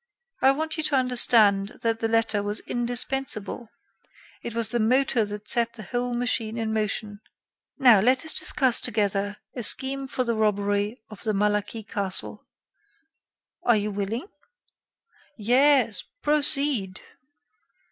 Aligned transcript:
I 0.41 0.49
want 0.49 0.77
you 0.77 0.83
to 0.85 0.95
understand 0.95 1.77
that 1.83 1.99
the 1.99 2.07
letter 2.07 2.41
was 2.41 2.61
indispensable; 2.61 3.69
it 4.41 4.55
was 4.55 4.69
the 4.69 4.79
motor 4.79 5.25
that 5.25 5.47
set 5.47 5.73
the 5.73 5.83
whole 5.83 6.15
machine 6.15 6.57
in 6.57 6.73
motion. 6.73 7.21
Now, 7.77 7.99
let 7.99 8.25
us 8.25 8.33
discuss 8.33 8.81
together 8.81 9.37
a 9.55 9.61
scheme 9.61 10.07
for 10.07 10.23
the 10.23 10.33
robbery 10.33 10.99
of 11.11 11.21
the 11.21 11.33
Malaquis 11.35 11.87
castle. 11.87 12.47
Are 13.63 13.77
you 13.77 13.91
willing?" 13.91 14.25
"Yes, 15.37 16.03
proceed." 16.23 16.99